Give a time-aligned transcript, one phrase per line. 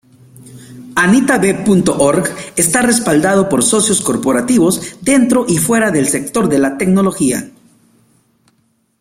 [0.95, 7.51] AnitaB.org está respaldado por socios corporativos dentro y fuera del sector de la tecnología.